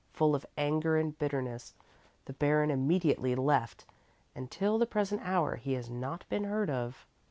[0.13, 1.75] Full of anger and bitterness
[2.25, 3.85] the Baron immediately left,
[4.33, 7.05] and till the present hour he has not been heard of.